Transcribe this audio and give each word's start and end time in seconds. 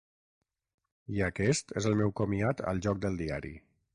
I 1.17 1.21
aquest 1.25 1.75
és 1.81 1.87
el 1.91 1.99
meu 2.01 2.13
comiat 2.21 2.65
al 2.73 2.83
joc 2.87 3.05
del 3.07 3.21
diari. 3.23 3.55